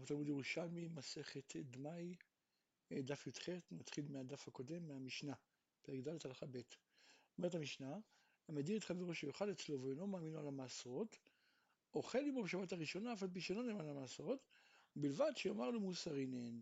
[0.00, 2.14] אנחנו בתלמוד ירושלמי, מסכת דמאי,
[2.92, 5.34] דף י"ח, נתחיל מהדף הקודם, מהמשנה,
[5.82, 6.60] פרק ד' הלכה ב'.
[7.38, 7.98] אומרת המשנה,
[8.48, 11.18] המדיר את חברו שיאכל אצלו ואינו מאמין על המעשרות,
[11.94, 14.46] אוכל עמו בשבת הראשונה, אף על פי שאינו נאמן על המעשרות,
[14.96, 16.60] ובלבד שיאמר לו מוסרינן.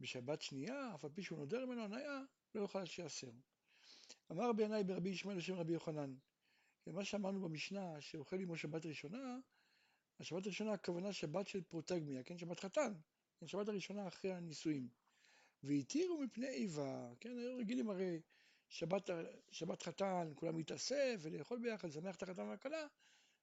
[0.00, 2.22] בשבת שנייה, אף על פי שהוא נודר ממנו הניה,
[2.54, 3.30] לא יוכל שיעשר.
[4.30, 6.14] אמר רבי ינאי ברבי ישמעאל בשם רבי יוחנן,
[6.86, 9.38] מה שאמרנו במשנה, שאוכל עמו שבת ראשונה,
[10.20, 12.92] השבת הראשונה הכוונה שבת של פרוטגמיה, כן, שבת חתן,
[13.40, 14.88] כן, שבת הראשונה אחרי הנישואים.
[15.62, 18.20] והתירו מפני איבה, כן, היו רגילים הרי
[18.68, 19.10] שבת,
[19.50, 22.86] שבת חתן, כולם להתאסף ולאכול ביחד, לשמח את החתן והכלה,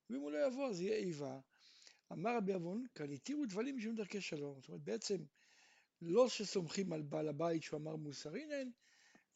[0.10, 1.40] ואם הוא לא יבוא אז יהיה איבה.
[2.12, 5.18] אמר רבי אבון, כאן התירו דבלים משום דרכי שלום, זאת אומרת בעצם
[6.02, 8.70] לא שסומכים על בעל הבית שהוא אמר מוסרינן,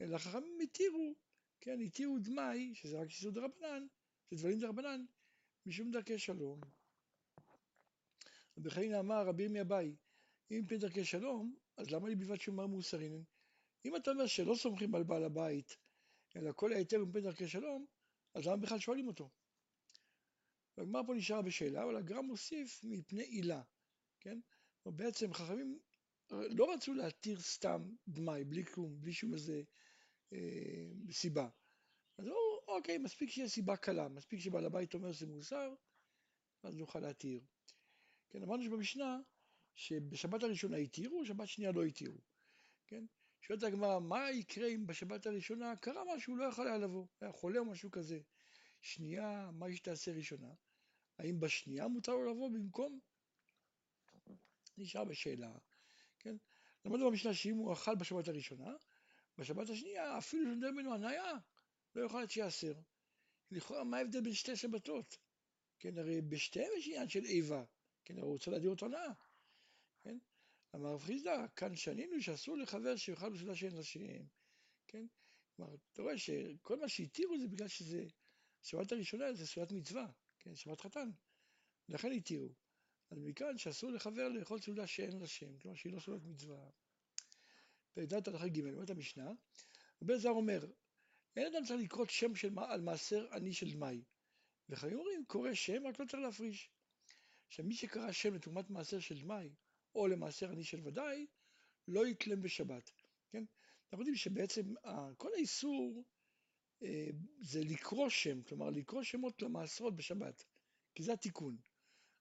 [0.02, 1.16] אלא חכמים התירו,
[1.62, 3.88] כן, התירו דמאי, שזה רק איסור דרבנן,
[4.32, 5.06] זה דבלים דרבנן,
[5.66, 6.60] משום דרכי שלום.
[8.70, 9.96] חנינא אמר רבי ירמיה אביי,
[10.52, 13.24] אם מפני דרכי שלום, אז למה לי בלבד שאומר מוסרינן?
[13.86, 15.78] אם אתה אומר שלא סומכים על בעל הבית,
[16.36, 17.86] אלא כל ההיתר מפני דרכי שלום,
[18.34, 19.30] אז למה בכלל שואלים אותו?
[20.78, 23.62] והגמר פה נשאר בשאלה, אבל הגרם מוסיף מפני עילה,
[24.20, 24.40] כן?
[24.86, 25.80] בעצם חכמים
[26.32, 29.62] לא רצו להתיר סתם דמאי, בלי כלום, בלי שום איזה
[30.34, 31.50] אה, סיבה.
[32.18, 32.36] אז לא,
[32.68, 35.74] אוקיי, מספיק שיהיה סיבה קלה, מספיק שבעל הבית אומר שזה מוסר,
[36.64, 37.42] אז נוכל להתיר.
[38.30, 39.20] כן, אמרנו שבמשנה,
[39.76, 42.18] שבשבת הראשונה התירו, בשבת שנייה לא התירו.
[42.88, 43.06] כן?
[43.42, 47.60] שואלת הגמרא, מה יקרה אם בשבת הראשונה קרה משהו, לא יכול היה לבוא, היה חולה
[47.60, 48.20] או משהו כזה.
[48.82, 50.54] שנייה, מה יש תעשה ראשונה?
[51.18, 53.00] האם בשנייה מותר לו לבוא במקום?
[54.78, 55.52] נשאר בשאלה,
[56.20, 56.36] כן?
[56.86, 58.74] למדנו במשנה שאם הוא אכל בשבת הראשונה,
[59.38, 61.34] בשבת השנייה, אפילו שנדבר ממנו הניה,
[61.96, 62.74] לא יוכל עד שיעשר.
[63.52, 65.18] לכאורה, מה ההבדל בין שתי שבתות?
[65.80, 67.64] כן, הרי בשתיהן יש עניין של איבה.
[68.06, 69.14] כן, הוא רוצה להדיר אותו נאה,
[70.02, 70.18] כן?
[70.76, 74.26] אמר רב חיסדא, כאן שנינו שאסור לחבר שיאכל בסעודה שאין לשם,
[74.88, 75.06] כן?
[75.56, 78.06] כלומר, אתה רואה שכל מה שהתירו זה בגלל שזה,
[78.62, 80.56] שבת הראשונה זה סעודת מצווה, כן?
[80.56, 81.10] שבת חתן,
[81.90, 82.54] לכן התירו.
[83.12, 86.70] אז מכאן שאסור לחבר לאכול סעודה שאין לשם, כלומר שהיא לא סעודת מצווה.
[88.00, 89.32] ד' הלכה ג', אומרת המשנה,
[90.02, 90.66] רבי זר אומר,
[91.36, 94.04] אין אדם צריך לקרוא שם של, על מעשר עני של דמאי.
[94.70, 96.70] וחיים אומרים, קורא שם, רק לא צריך להפריש.
[97.50, 99.50] שמי שקרא שם לתרומת מעשר של דמאי,
[99.96, 101.28] או למעשר עני של ודאי,
[101.88, 102.92] לא יתלם בשבת.
[103.30, 103.44] כן?
[103.84, 104.74] אנחנו יודעים שבעצם
[105.18, 106.06] כל האיסור
[106.84, 107.08] אה,
[107.42, 110.44] זה לקרוא שם, כלומר לקרוא שמות למעשרות בשבת,
[110.96, 111.58] כי זה התיקון.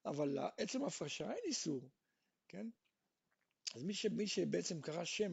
[0.06, 1.90] אבל עצם ההפרשה אין איסור,
[2.48, 2.66] כן?
[3.74, 5.32] אז מי, ש, מי שבעצם קרא שם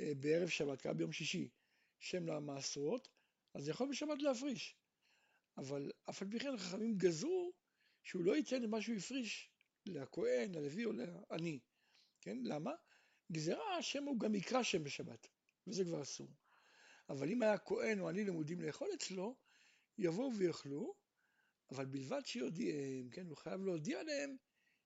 [0.00, 1.48] אה, בערב שבת, קרא ביום שישי,
[1.98, 3.08] שם למעשרות,
[3.54, 4.76] אז יכול בשבת להפריש.
[5.56, 7.52] אבל אף על פי כן חכמים גזרו
[8.02, 9.50] שהוא לא ייתן למה שהוא הפריש
[9.86, 11.60] לכהן, ללוי או לעני.
[12.20, 12.38] כן?
[12.42, 12.72] למה?
[13.32, 15.28] גזירה השם הוא גם יקרא שם בשבת,
[15.66, 16.28] וזה כבר אסור.
[17.08, 19.36] אבל אם היה כהן או עני למודים לאכול אצלו,
[19.98, 20.94] יבואו ויאכלו,
[21.70, 23.26] אבל בלבד שיודיעם, כן?
[23.26, 24.36] הוא חייב להודיע להם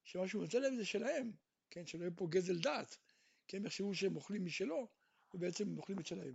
[0.05, 1.33] שמה שהוא נותן להם זה שלהם,
[1.71, 1.87] כן?
[1.87, 2.97] שלא יהיה פה גזל דעת,
[3.49, 3.59] כן?
[3.59, 4.89] הם יחשבו שהם אוכלים משלו,
[5.35, 6.35] ובעצם הם אוכלים את שלהם.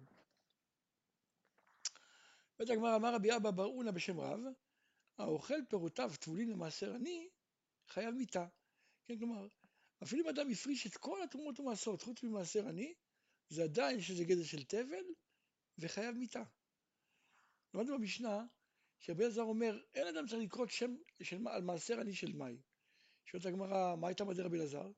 [2.59, 4.39] בית הגמרא אמר רבי אבא בר אונה בשם רב,
[5.19, 7.29] האוכל פירותיו טבולים למעשר עני,
[7.87, 8.47] חייב מיתה.
[9.05, 9.47] כן, כלומר,
[10.03, 12.93] אפילו אם אדם הפריש את כל התרומות ומעשרות חוץ ממעשר עני,
[13.49, 15.05] זה עדיין שזה גזל של תבל
[15.77, 16.43] וחייב מיתה.
[17.73, 18.45] למדנו במשנה
[18.99, 22.61] שרבי אלעזר אומר, אין אדם צריך לקרוא שם של, על מעשר עני של מאי.
[23.25, 24.91] שואלת הגמרא, מה הייתה בדרך רבי אלעזר?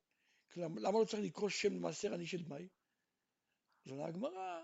[0.57, 2.67] למה לא צריך לקרוא שם למעשר עני של מאי?
[3.85, 4.63] אז עונה הגמרא,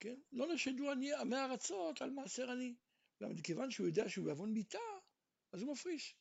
[0.00, 2.74] כן, לא נשדו עמי ארצות על מעשר עני.
[3.20, 3.34] למה?
[3.34, 4.78] מכיוון שהוא יודע שהוא בעוון מיתה,
[5.52, 6.16] אז הוא מפריש,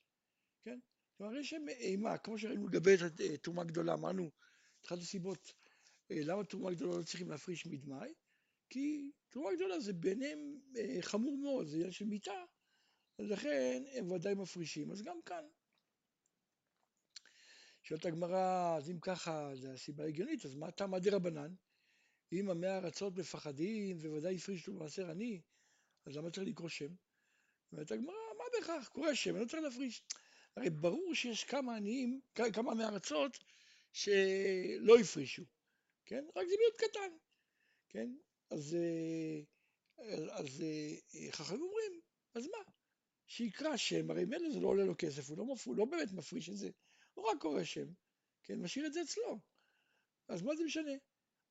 [0.63, 0.79] כן?
[1.17, 2.95] כלומר, יש שם אימה, כמו שראינו לגבי
[3.41, 4.31] תרומה גדולה, אמרנו,
[4.85, 5.53] אחת הסיבות
[6.11, 8.13] אה, למה תרומה גדולה לא צריכים להפריש מדמאי,
[8.69, 12.43] כי תרומה גדולה זה בעיניהם אה, חמור מאוד, זה עניין של מיתה,
[13.19, 15.45] ולכן הם ודאי מפרישים, אז גם כאן.
[17.83, 21.53] שואלת הגמרא, אז אם ככה, זו הסיבה הגיונית, אז מה טעם דה רבנן?
[22.31, 25.41] אם עמי הארצות מפחדים וודאי הפרישו מעשר עני,
[26.05, 26.95] אז למה צריך לקרוא שם?
[27.71, 28.89] אומרת הגמרא, מה בכך?
[28.93, 30.03] קורא שם, לא צריך להפריש.
[30.55, 32.21] הרי ברור שיש כמה עניים,
[32.53, 33.37] כמה מארצות
[33.93, 35.43] שלא הפרישו,
[36.05, 36.25] כן?
[36.35, 37.17] רק זה מיעוט קטן,
[37.89, 38.09] כן?
[38.49, 39.41] אז, אה,
[40.31, 42.01] אז אה, חכמים אומרים,
[42.35, 42.71] אז מה?
[43.27, 45.67] שיקרא שם, הרי מילא זה לא עולה לו כסף, הוא לא, מפ...
[45.67, 46.69] הוא לא באמת מפריש את זה,
[47.13, 47.87] הוא רק קורא שם,
[48.43, 48.61] כן?
[48.61, 49.39] משאיר את זה אצלו.
[50.27, 50.91] אז מה זה משנה?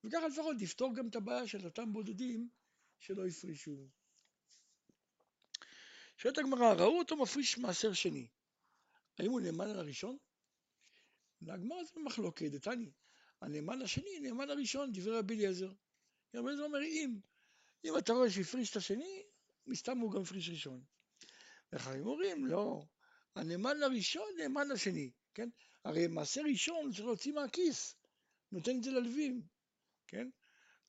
[0.03, 2.49] וככה לפחות יפתור גם את הבעיה של אותם בודדים
[2.99, 3.89] שלא הפרישו.
[6.17, 8.27] שואלת הגמרא, ראו אותו מפריש מעשר שני,
[9.19, 10.17] האם הוא נאמן על הראשון?
[11.47, 12.91] הגמרא זה מחלוקת, דתני,
[13.41, 15.71] הנאמן השני, נאמן הראשון, דברי רבי אליעזר.
[16.35, 17.19] רבי אליעזר אומר, אם,
[17.85, 19.23] אם אתה רואה שהפריש את השני,
[19.67, 20.83] מסתם הוא גם הפריש ראשון.
[21.73, 22.85] וחיים אומרים, לא,
[23.35, 25.49] הנאמן הראשון, נאמן השני, כן?
[25.83, 27.95] הרי מעשה ראשון צריך להוציא מהכיס,
[28.51, 29.41] נותן את זה ללווים,
[30.07, 30.29] כן?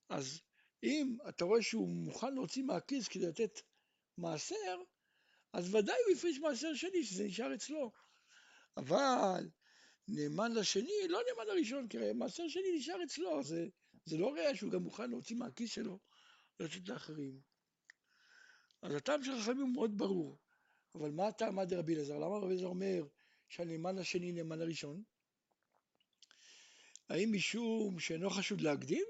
[0.09, 0.41] אז
[0.83, 3.61] אם אתה רואה שהוא מוכן להוציא מהכיס כדי לתת
[4.19, 4.83] מעשר,
[5.57, 7.93] אז ודאי הוא הפריש מעשר שני, שזה נשאר אצלו.
[8.77, 9.49] אבל
[10.09, 13.67] נאמן לשני, לא נאמן לראשון, כי מעשר שני נשאר אצלו, זה,
[14.05, 15.99] זה לא ראייה שהוא גם מוכן להוציא מהכיס שלו
[16.61, 17.41] ולתת לאחרים.
[18.83, 20.39] אז הטעם של חכמים הוא מאוד ברור.
[20.95, 22.15] אבל מה הטעם עד רבי אליעזר?
[22.15, 23.07] למה רבי אליעזר אומר
[23.49, 25.03] שהנאמן השני נאמן הראשון?
[27.09, 29.05] האם משום שאינו חשוד להקדים,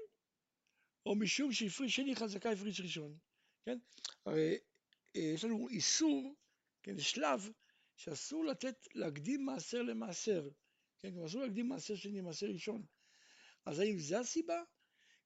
[1.05, 3.17] או משום שהפריש שני חזקה הפריש ראשון?
[3.65, 3.77] כן?
[4.25, 4.57] הרי
[5.19, 6.35] יש לנו איסור,
[6.83, 7.49] כן, שלב
[7.95, 10.49] שאסור לתת, להקדים מעשר למעשר,
[10.97, 12.83] כן, אסור להקדים מעשר שני למעשר ראשון.
[13.65, 14.63] אז האם זה הסיבה?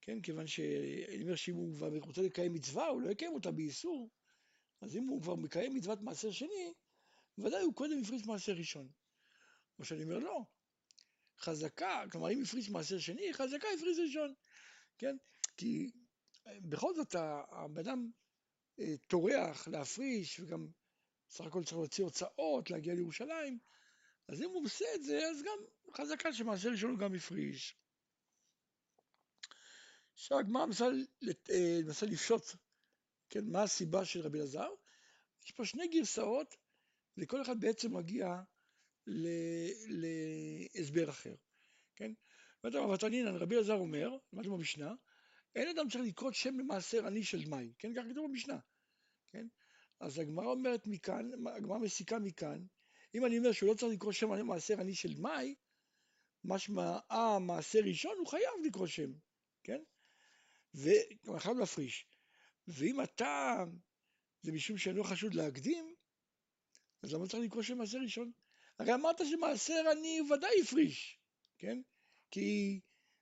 [0.02, 4.10] כן, כיוון שאני אומר שאם הוא כבר רוצה לקיים מצווה, הוא לא יקיים אותה באיסור,
[4.82, 6.74] אז אם הוא כבר מקיים מצוות מעשר שני,
[7.38, 8.90] ודאי הוא קודם הפריש מעשר ראשון.
[9.80, 10.42] או שאני אומר לא,
[11.40, 14.34] חזקה, כלומר אם הפריש מעשר שני, חזקה הפריש ראשון,
[14.98, 15.18] כן?
[15.58, 15.92] כי
[16.48, 17.16] אה, בכל זאת
[17.52, 18.21] הבן אדם אה,
[19.08, 20.68] טורח להפריש, וגם
[21.30, 23.60] סך הכל צריך להוציא הוצאות, להגיע לירושלים,
[24.28, 25.58] אז אם הוא עושה את זה, אז גם
[25.98, 27.76] חזקה שמעשר ראשון הוא גם הפריש.
[30.14, 30.86] עכשיו הגמרא מנסה
[31.52, 31.80] אה,
[32.12, 32.44] לפשוט
[33.32, 34.70] כן, מה הסיבה של רבי אלעזר?
[35.46, 36.56] יש פה שני גרסאות,
[37.18, 38.42] וכל אחד בעצם מגיע
[39.88, 41.36] להסבר אחר,
[41.96, 42.12] כן?
[42.94, 44.94] ותנינן, רבי אלעזר אומר, למדנו במשנה,
[45.56, 47.94] אין אדם צריך לקרוא שם למעשר עני של דמאי, כן?
[47.96, 48.58] כך כתוב במשנה,
[49.32, 49.48] כן?
[50.00, 52.66] אז הגמרא אומרת מכאן, הגמרא מסיקה מכאן,
[53.16, 55.56] אם אני אומר שהוא לא צריך לקרוא שם מעשר עני של דמאי,
[56.44, 59.12] משמע, אה, מעשר ראשון, הוא חייב לקרוא שם,
[59.64, 59.82] כן?
[60.74, 62.08] וכלומר, חייב להפריש.
[62.68, 63.78] ואם הטעם
[64.42, 65.96] זה משום שאינו חשוד להקדים,
[67.04, 68.32] אז למה צריך לקרוא שם מעשר ראשון?
[68.80, 71.20] הרי אמרת שמעשר אני ודאי הפריש,
[71.58, 71.82] כן?
[72.32, 72.80] כי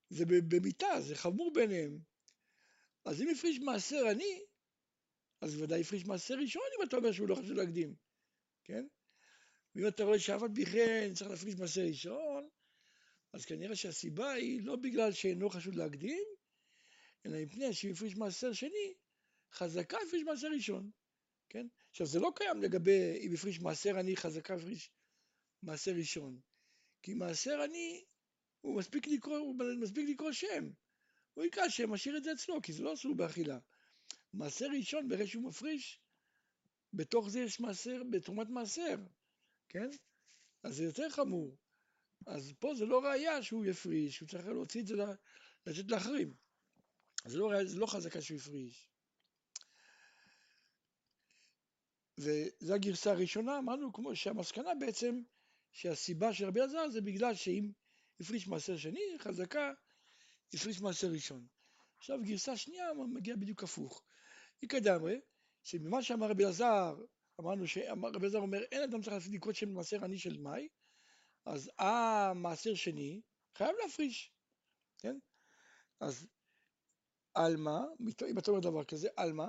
[0.10, 2.00] זה במיתה, זה חמור ביניהם.
[3.06, 4.40] אז אם הפריש מעשר אני,
[5.42, 7.96] אז ודאי הפריש מעשר ראשון אם אתה אומר שהוא לא חשוד להקדים,
[8.64, 8.88] כן?
[9.76, 12.50] ואם אתה רואה שאף על פי כן צריך להפריש מעשר ראשון,
[13.34, 16.24] אז כנראה שהסיבה היא לא בגלל שאינו חשוד להקדים,
[17.26, 18.94] אלא מפני שאם הפריש מעשר שני,
[19.54, 20.92] חזקה הפריש מעשר ראשון,
[21.50, 21.68] כן?
[21.90, 24.92] עכשיו זה לא קיים לגבי אם הפריש מעשר עני חזקה הפריש
[25.64, 26.40] מעשר ראשון,
[27.02, 28.06] כי מעשר עני
[28.62, 30.70] הוא מספיק לקרוא, הוא מספיק לקרוא שם,
[31.34, 33.60] הוא יקרא שם, משאיר את זה אצלו, כי זה לא אסור באכילה.
[34.34, 36.02] מעשר ראשון, ברגע שהוא מפריש,
[36.94, 38.96] בתוך זה יש מעשר, בתרומת מעשר,
[39.70, 39.90] כן?
[40.64, 41.58] אז זה יותר חמור.
[42.28, 44.96] אז פה זה לא ראייה שהוא יפריש, הוא צריך להוציא את זה,
[45.66, 46.34] לתת לאחרים.
[47.26, 48.90] זה לא, ראייה, זה לא חזקה שהוא יפריש.
[52.18, 55.22] וזו הגרסה הראשונה, אמרנו כמו שהמסקנה בעצם
[55.72, 57.72] שהסיבה של רבי אלעזר זה בגלל שאם
[58.20, 59.74] הפריש מעשר שני, חזקה,
[60.54, 61.48] הפריש מעשר ראשון.
[61.98, 64.04] עכשיו גרסה שנייה מגיעה בדיוק הפוך.
[64.62, 65.22] היא כדאמרי,
[65.64, 66.96] שממה שאמר רבי אלעזר,
[67.40, 70.68] אמרנו שרבי אלעזר אומר אין אדם צריך לקרוא שם מעשר עני של מאי,
[71.46, 73.22] אז אה מעשר שני
[73.58, 74.32] חייב להפריש,
[74.98, 75.20] כן?
[76.00, 76.28] אז
[77.34, 77.80] עלמא,
[78.30, 79.46] אם אתה אומר דבר כזה, עלמא,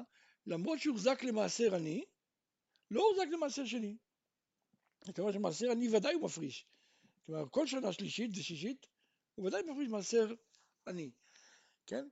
[0.46, 2.04] למרות שהוחזק למעשר עני,
[2.90, 3.96] לא הוחזק למעשר שני.
[5.04, 6.66] זאת אומרת שמעשר עני ודאי הוא מפריש.
[7.26, 8.86] כלומר, כל שנה שלישית זה שישית,
[9.34, 10.34] הוא ודאי מפריש מעשר
[10.86, 11.10] עני,
[11.86, 12.08] כן?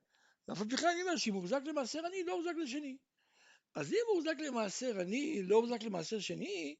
[0.49, 2.97] ואף פי כן אני אומר שאם הוא הוחזק למעשר עני, לא הוחזק לשני.
[3.75, 6.75] אז אם הוא הוחזק למעשר עני, לא הוחזק למעשר שני,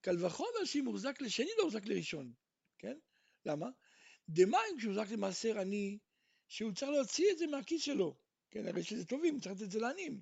[0.00, 2.32] קל וחומר שאם הוא הוחזק לשני, לא הוחזק לראשון,
[2.78, 2.98] כן?
[3.46, 3.66] למה?
[4.28, 5.98] דמים כשהוא הוחזק למעשר עני,
[6.48, 8.18] שהוא צריך להוציא את זה מהכיס שלו,
[8.50, 8.68] כן?
[8.68, 10.20] הרי שזה טובים, צריך לתת את זה לעניים.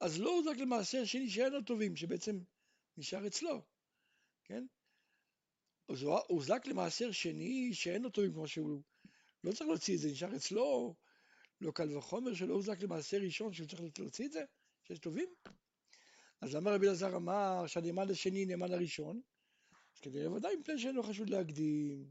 [0.00, 2.40] אז לא הוזק למעשר שני שאין לו טובים, שבעצם
[2.96, 3.62] נשאר אצלו,
[4.44, 4.66] כן?
[5.88, 8.82] אז הוא הוזק למעשר שני שאין לו טובים, כמו שהוא
[9.44, 10.96] לא צריך להוציא את זה, נשאר אצלו,
[11.60, 14.44] לא קל וחומר שלא הוזק למעשר ראשון שהוא צריך להוציא את זה,
[14.84, 15.28] שיש טובים.
[16.40, 19.20] אז למה רבי אלעזר אמר שהנאמן השני נאמן הראשון?
[19.94, 22.10] אז כדי ודאי מפני שאין לו חשוד להקדים.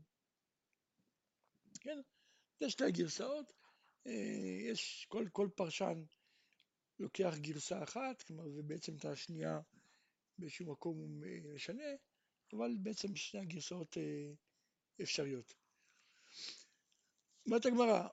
[1.80, 2.00] כן,
[2.60, 3.54] זה שתי הגרסאות,
[4.08, 4.12] אה,
[4.72, 6.04] יש כל, כל פרשן
[7.00, 9.60] לוקח גרסה אחת, כלומר, ובעצם את השנייה
[10.38, 11.10] באיזשהו מקום הוא
[11.56, 11.84] משנה,
[12.54, 14.34] אבל בעצם שני הגרסאות אה,
[15.02, 15.54] אפשריות.
[17.46, 18.08] אומרת הגמרא,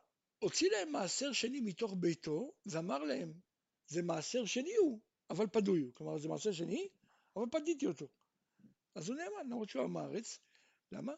[0.45, 3.33] הוציא להם מעשר שני מתוך ביתו, ואמר להם,
[3.87, 5.95] זה מעשר שני הוא, אבל פדוי הוא.
[5.95, 6.89] כלומר, זה מעשר שני,
[7.37, 8.09] אבל פדיתי אותו.
[8.95, 10.39] אז הוא נאמן, למרות שהוא עם הארץ.
[10.93, 11.13] למה?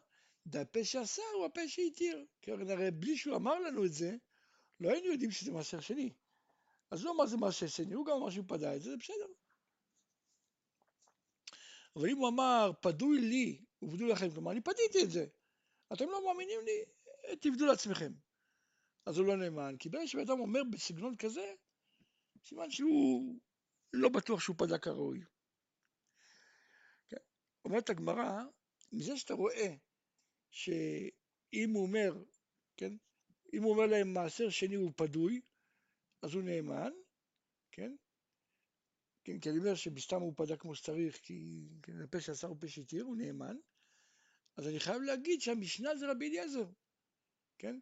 [0.46, 2.26] והפה שעשה הוא הפה שהתיר.
[2.42, 4.16] כן, הרי בלי שהוא אמר לנו את זה,
[4.80, 6.12] לא היינו יודעים שזה מעשר שני.
[6.90, 9.26] אז לא אמר זה מעשר שני, הוא גם אמר שהוא פדה את זה, זה בסדר.
[11.96, 15.26] אבל אם הוא אמר, פדוי לי ופדו לכם, כלומר, אני פדיתי את זה,
[15.92, 16.84] אתם לא מאמינים לי,
[17.40, 18.12] תבדו לעצמכם.
[19.06, 21.54] אז הוא לא נאמן, כי ברגע שבן אדם אומר בסגנון כזה,
[22.44, 23.38] סימן שהוא
[23.92, 25.24] לא בטוח שהוא פדה כראוי.
[27.08, 27.16] כן?
[27.64, 28.42] אומרת הגמרא,
[28.92, 29.74] מזה שאתה רואה
[30.50, 32.24] שאם הוא אומר,
[32.76, 32.92] כן,
[33.52, 35.40] אם הוא אומר להם מעשר שני הוא פדוי,
[36.22, 36.92] אז הוא נאמן,
[37.72, 37.96] כן?
[39.24, 42.68] כן, כי אני אומר שבסתם הוא פדה כמו שצריך, כי כן, הפה שעשה הוא פה
[42.68, 43.56] שהתיר, הוא נאמן.
[44.56, 46.66] אז אני חייב להגיד שהמשנה זה רבי אליעזר,
[47.58, 47.78] כן?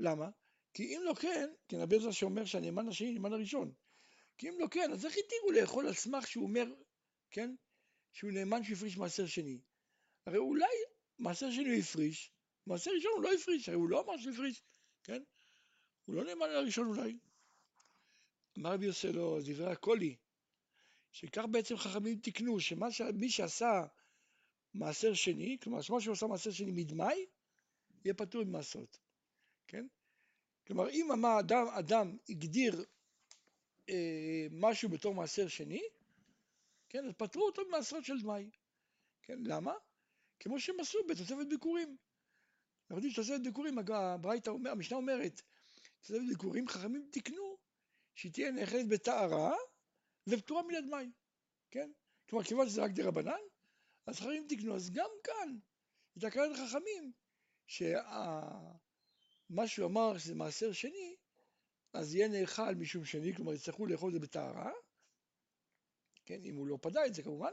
[0.00, 0.30] למה?
[0.76, 3.72] כי אם לא כן, כן רבי אליעזר שאומר שהנאמן השני נאמן הראשון.
[4.38, 6.64] כי אם לא כן, אז איך התירו לאכול על סמך שהוא אומר,
[7.30, 7.54] כן?
[8.12, 9.60] שהוא נאמן שהוא הפריש מעשר שני.
[10.26, 10.74] הרי אולי
[11.18, 12.32] מעשר שני הוא הפריש,
[12.66, 14.62] מעשר ראשון הוא לא הפריש, הרי הוא לא אמר שהוא הפריש,
[15.04, 15.22] כן?
[16.04, 17.18] הוא לא נאמן לראשון אולי.
[18.58, 20.16] אמר רבי יוסי לו, דברי הקולי,
[21.12, 23.86] שכך בעצם חכמים תיקנו, שמי שעשה
[24.74, 27.26] מעשר שני, כלומר, שמה שהוא עשה מעשר שני מדמאי,
[28.04, 28.98] יהיה פטור ממעשרות,
[29.66, 29.86] כן?
[30.66, 32.84] כלומר, אם אמר אדם, אדם הגדיר
[33.88, 35.82] אה, משהו בתור מעשר שני,
[36.88, 38.50] כן, אז פטרו אותו ממעשרות של דמאי,
[39.22, 39.72] כן, למה?
[40.40, 41.96] כמו שהם עשו בתוספת ביקורים.
[42.82, 45.42] אנחנו יודעים שתוספת ביקורים, הברייתא, המשנה אומרת,
[46.00, 47.56] תוספת ביקורים, חכמים תיקנו
[48.14, 49.54] שהיא תהיה נאכלת בטהרה
[50.26, 51.10] ופטורה מן הדמאי,
[51.70, 51.90] כן?
[52.28, 53.40] כלומר, כיוון שזה רק דה רבנן,
[54.06, 55.58] אז חכמים תקנו, אז גם כאן,
[56.18, 57.12] את הקראת החכמים,
[59.48, 61.16] שמה שהוא אמר שזה מעשר שני,
[61.92, 64.72] אז יהיה נאכל משום שני, כלומר יצטרכו לאכול את זה בטהרה,
[66.24, 67.50] כן, אם הוא לא פדה את זה כמובן,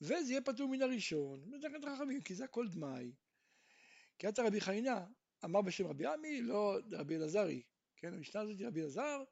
[0.00, 3.12] וזה יהיה פטור מן הראשון, מתקנת חכמים, כי זה הכל דמאי.
[4.18, 5.06] כי עתה רבי חיינה
[5.44, 7.62] אמר בשם רבי עמי, לא רבי אלעזרי,
[7.96, 9.22] כן, המשנה הזאת היא רבי אלעזר,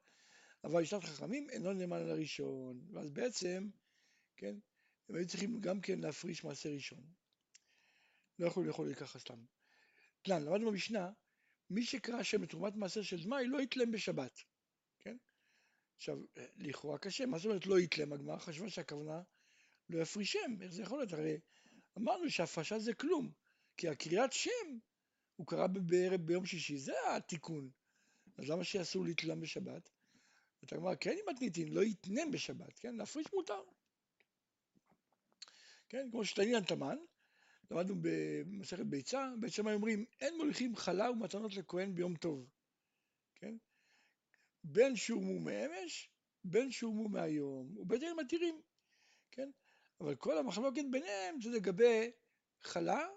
[0.63, 3.69] אבל ישנת חכמים אינו נאמן על הראשון, ואז בעצם,
[4.37, 4.55] כן,
[5.09, 7.03] הם היו צריכים גם כן להפריש מעשה ראשון.
[8.39, 9.45] לא יכולו לאכול ככה סתם.
[10.21, 11.11] תלן, למדנו במשנה,
[11.69, 14.43] מי שקרא השם לתרומת מעשר של דמאי לא יתלם בשבת,
[14.99, 15.17] כן?
[15.95, 16.17] עכשיו,
[16.57, 18.13] לכאורה קשה, מה זאת אומרת לא יתלם?
[18.13, 19.21] הגמרא חשבה שהכוונה
[19.89, 21.13] לא יפרישם, איך זה יכול להיות?
[21.13, 21.39] הרי
[21.97, 23.31] אמרנו שהפרשה זה כלום,
[23.77, 24.79] כי הקריאת שם
[25.35, 27.69] הוא קרא בערב ביום שישי, זה התיקון.
[28.37, 29.89] אז למה שיעשו להתלם בשבת?
[30.63, 32.95] אתה אומר, כן עם מתניתין, לא יתנם בשבת, כן?
[32.95, 33.63] להפריש מותר.
[35.89, 36.97] כן, כמו שתנין תמן,
[37.71, 42.49] למדנו במסכת ביצה, בעצם אומרים, אין מוליכים חלה ומתנות לכהן ביום טוב,
[43.35, 43.55] כן?
[44.63, 46.09] בין שהומו מאמש,
[46.43, 48.61] בין שהומו מהיום, ובדין מתירים,
[49.31, 49.49] כן?
[50.01, 52.11] אבל כל המחלוקת ביניהם זה לגבי
[52.61, 53.07] חלה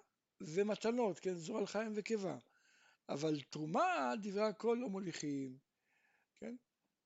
[0.40, 1.34] ומתנות, כן?
[1.34, 2.38] זו על חיים וקיבה.
[3.08, 5.58] אבל תרומה, דברי הכל לא מוליכים,
[6.36, 6.56] כן?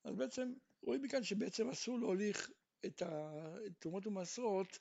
[0.05, 2.51] אז בעצם רואים מכאן שבעצם אסור להוליך
[2.87, 4.79] את התרומות ומעשרות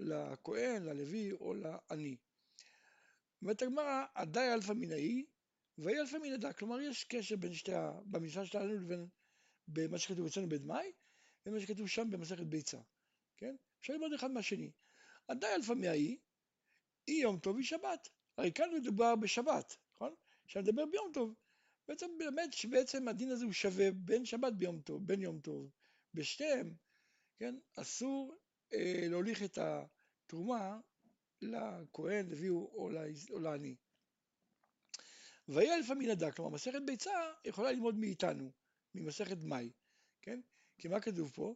[0.00, 2.16] לכהן, ללוי או לעני.
[3.42, 5.24] אומרת הגמרא, הדא ילפא מן האי
[5.78, 6.52] והאי ילפא מן הדא.
[6.52, 7.92] כלומר, יש קשר בין שתי ה...
[8.04, 9.06] במשנה שלנו לבין
[9.68, 10.92] במה שכתוב אצלנו בדמאי,
[11.46, 12.78] ומה שכתוב שם במסכת ביצה.
[13.36, 13.56] כן?
[13.80, 14.70] אפשר ללמוד אחד מהשני.
[15.28, 16.18] הדא ילפא מהאי,
[17.08, 18.08] היא יום טוב היא שבת.
[18.36, 20.14] הרי כאן מדובר בשבת, נכון?
[20.46, 21.34] אפשר לדבר ביום טוב.
[21.88, 25.70] בעצם באמת שבעצם הדין הזה הוא שווה בין שבת ביום טוב, בין יום טוב.
[26.14, 26.74] בשתיהם,
[27.38, 28.38] כן, אסור
[29.08, 30.78] להוליך את התרומה
[31.42, 33.76] לכהן, לוי או לעני.
[35.48, 38.52] לפעמים הדק, כלומר מסכת ביצה יכולה ללמוד מאיתנו,
[38.94, 39.70] ממסכת מאי,
[40.22, 40.40] כן?
[40.78, 41.54] כי מה כתוב פה?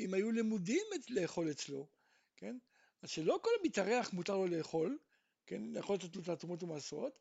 [0.00, 1.88] אם היו למודים את לאכול אצלו,
[2.36, 2.58] כן?
[3.02, 4.98] אז שלא כל המתארח מותר לו לאכול,
[5.46, 5.62] כן?
[5.62, 7.18] לאכול את התרומות ומעשרות,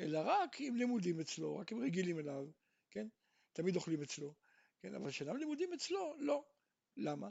[0.00, 2.46] אלא רק אם לימודים אצלו, רק אם רגילים אליו,
[2.90, 3.08] כן?
[3.52, 4.34] תמיד אוכלים אצלו,
[4.80, 4.94] כן?
[4.94, 6.44] אבל שאינם לימודים אצלו, לא.
[6.96, 7.30] למה?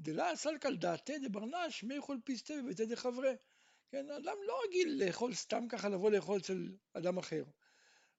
[0.00, 3.34] דלה סלקא דעתי דברנש מי יכול פיסטה בביתי דחברי.
[3.88, 7.44] כן, אדם לא רגיל לאכול סתם ככה, לבוא לאכול אצל אדם אחר.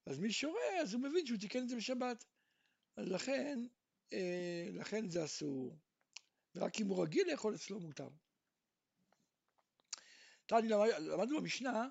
[0.06, 2.24] אז מי שרואה, אז הוא מבין שהוא תיקן את זה בשבת.
[2.96, 3.58] אז לכן,
[4.12, 5.76] אה, לכן זה אסור.
[6.54, 8.08] ורק אם הוא רגיל לאכול אצלו מותר.
[10.46, 11.88] תני למדנו במשנה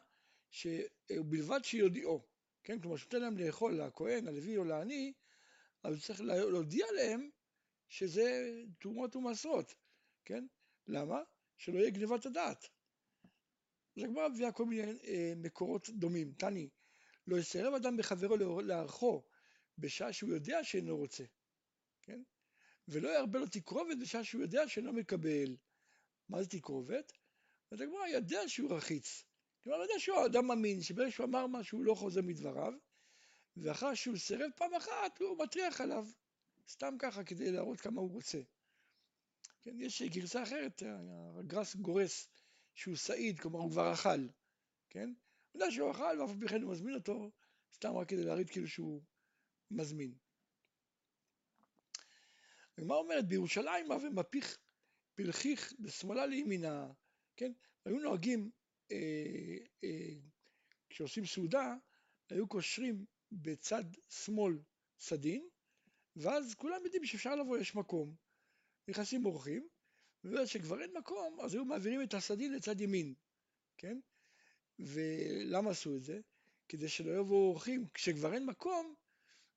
[0.50, 2.26] שבלבד שיודיעו,
[2.64, 5.14] כן, כלומר שנותן להם לאכול לכהן, הלוי או לעני,
[5.84, 7.30] אז הוא צריך להודיע להם
[7.90, 9.76] שזה תרומות ומעשרות,
[10.26, 10.46] כן?
[10.88, 11.20] למה?
[11.58, 12.68] שלא יהיה גניבת הדעת.
[13.98, 16.34] אז הגמרא מביאה כל מיני אה, מקורות דומים.
[16.34, 16.70] תני,
[17.28, 19.24] לא יסרב אדם בחברו לארחו
[19.78, 21.24] בשעה שהוא יודע שאינו רוצה,
[22.02, 22.22] כן?
[22.88, 25.56] ולא ירבה לו תקרובת בשעה שהוא יודע שאינו מקבל.
[26.30, 27.12] מה זה תקרובת?
[27.72, 29.24] אז הגמרא יודע שהוא רחיץ,
[29.64, 32.74] כלומר, יודע שהוא אדם אמין, שברגע שהוא אמר משהו הוא לא חוזר מדבריו,
[33.58, 36.06] ואחר שהוא סירב פעם אחת הוא מטריח עליו,
[36.68, 38.42] סתם ככה כדי להראות כמה הוא רוצה.
[39.62, 40.84] כן, יש גרסה אחרת,
[41.40, 42.30] הגרס גורס
[42.74, 44.28] שהוא סעיד, כלומר הוא כבר אכל,
[44.90, 45.14] כן?
[45.52, 47.32] הוא יודע שהוא אכל ואף על כן הוא מזמין אותו,
[47.74, 49.02] סתם רק כדי להראות כאילו שהוא
[49.72, 50.14] מזמין.
[52.78, 54.58] הגמרא אומרת, בירושלים הווה מפיך
[55.16, 56.88] פלחיך בשמאלה לימינה,
[57.36, 57.52] כן?
[57.86, 58.52] היו נוהגים,
[58.92, 60.16] אה, אה,
[60.90, 61.76] כשעושים סעודה,
[62.30, 64.60] היו קושרים בצד שמאל
[65.00, 65.50] סדין,
[66.16, 68.16] ואז כולם יודעים שאפשר לבוא, יש מקום.
[68.88, 69.68] נכנסים אורחים,
[70.24, 73.14] וכשכבר אין מקום, אז היו מעבירים את הסדין לצד ימין,
[73.78, 74.00] כן?
[74.80, 76.20] ולמה עשו את זה?
[76.70, 78.96] כדי שלא יבואו אורחים, כשכבר אין מקום,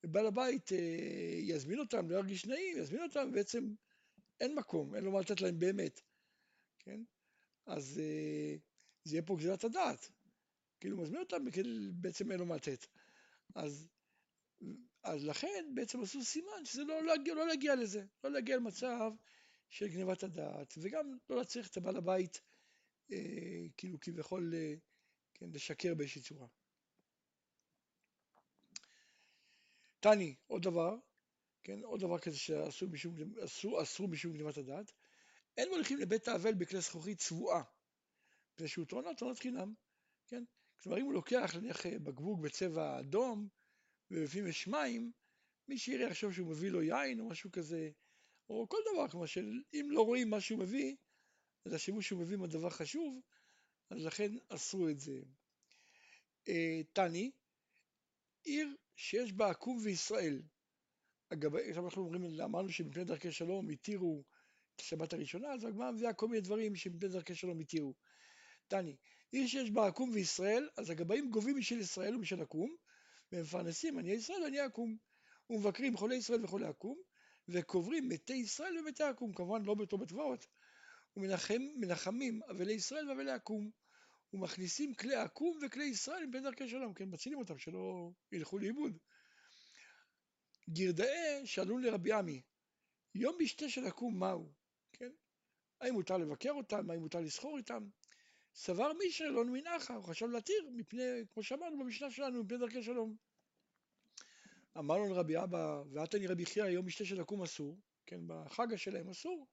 [0.03, 0.77] בעל הבית אה,
[1.39, 3.73] יזמין אותם, לא ירגיש נעים, יזמין אותם, ובעצם
[4.39, 6.01] אין מקום, אין לו מה לתת להם באמת,
[6.79, 7.01] כן?
[7.65, 8.55] אז אה,
[9.03, 10.11] זה יהיה פה גזירת הדעת,
[10.79, 11.45] כאילו מזמין אותם,
[11.93, 12.85] בעצם אין לו מה לתת.
[13.55, 13.87] אז,
[15.09, 19.11] אז לכן בעצם עשו סימן שזה לא, לא, לא להגיע לזה, לא להגיע למצב
[19.69, 22.41] של גניבת הדעת, וגם לא להצריך את הבעל הבית,
[23.11, 23.17] אה,
[23.77, 24.73] כאילו כביכול, אה,
[25.33, 26.47] כן, לשקר באיזושהי צורה.
[29.99, 30.95] תני, עוד דבר,
[31.63, 34.91] כן, עוד דבר כזה שאסור משום, אסור, אסור משום גניבת הדעת,
[35.57, 37.63] אין מוליכים לבית האבל בכלי זכוכית צבועה,
[38.53, 39.73] מפני שהוא טעונה טעונות חינם,
[40.27, 40.43] כן?
[40.81, 43.47] כלומר אם הוא לוקח נניח בקבוק בצבע אדום
[44.11, 45.11] ובפנים יש מים,
[45.67, 47.89] מי שיראה יחשוב שהוא מביא לו יין או משהו כזה,
[48.49, 50.95] או כל דבר, כמו שאם לא רואים מה שהוא מביא,
[51.65, 53.21] אז השימוש שהוא מביא הוא דבר חשוב,
[53.89, 55.19] אז לכן אסרו את זה.
[56.47, 57.31] אה, תני,
[58.43, 60.41] עיר שיש בה עקום וישראל.
[61.29, 64.23] אגב, עכשיו אנחנו אומרים, אמרנו שמפני דרכי שלום התירו
[64.75, 67.93] את השבת הראשונה, אז הגמרא מביאה כל מיני דברים שמפני דרכי שלום התירו.
[68.67, 68.95] תני,
[69.31, 72.75] עיר שיש בה עקום וישראל, אז הגבאים גובים משל ישראל ומשל עקום,
[73.31, 74.97] ומפרנסים עניי ישראל ועניי עקום,
[75.49, 77.01] ומבקרים חולי ישראל וחולי עקום,
[77.47, 80.45] וקוברים מתי ישראל ומתי עקום, כמובן לא באותו בית קברות,
[81.17, 83.71] ומנחמים אבלי ישראל ואבלי עקום,
[84.33, 88.97] ומכניסים כלי עקום וכלי ישראל מפני דרכי שלום, כן, מצילים אותם שלא ילכו לאיבוד.
[90.69, 92.41] גרדאי שאלו לרבי עמי,
[93.15, 94.53] יום משתה של עקום מהו?
[94.93, 95.11] כן?
[95.81, 96.91] האם מותר לבקר אותם?
[96.91, 97.89] האם מותר לסחור איתם?
[98.55, 103.15] סבר מישר לא מנחה, הוא חשב להתיר מפני, כמו שאמרנו במשנה שלנו, מפני דרכי שלום.
[104.77, 109.09] אמר לו רבי אבא, ועתני רבי חייא, יום משתה של עקום אסור, כן, בחגה שלהם
[109.09, 109.47] אסור.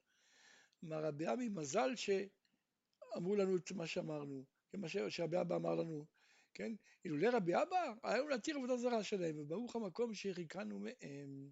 [0.85, 6.07] אמר רבי עמי, מזל שאמרו לנו את מה שאמרנו, כן, מה שרבי אבא אמר לנו,
[6.55, 6.73] כן,
[7.05, 11.51] אילולא רבי אבא, היה לנו להתיר עבודה זרה שלהם, וברוך המקום שהרחיקנו מהם.